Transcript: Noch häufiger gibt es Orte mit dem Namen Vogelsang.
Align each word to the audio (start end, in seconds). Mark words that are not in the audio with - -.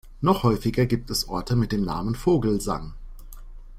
Noch 0.19 0.41
häufiger 0.41 0.87
gibt 0.87 1.11
es 1.11 1.27
Orte 1.29 1.55
mit 1.55 1.71
dem 1.71 1.83
Namen 1.85 2.15
Vogelsang. 2.15 2.95